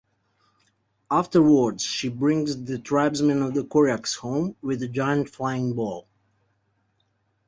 Afterwards 1.11 1.83
she 1.83 2.09
brings 2.09 2.63
the 2.65 2.79
tribesmen 2.79 3.43
of 3.43 3.53
the 3.53 3.63
Koryaks 3.63 4.15
home 4.17 4.55
with 4.63 4.81
a 4.81 4.87
giant 4.87 5.29
flying 5.29 5.73
ball. 5.75 6.07